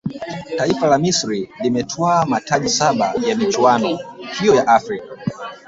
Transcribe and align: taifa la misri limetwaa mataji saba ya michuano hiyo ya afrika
taifa 0.57 0.87
la 0.87 0.97
misri 0.97 1.49
limetwaa 1.61 2.25
mataji 2.25 2.69
saba 2.69 3.13
ya 3.27 3.35
michuano 3.35 3.99
hiyo 4.39 4.55
ya 4.55 4.67
afrika 4.67 5.05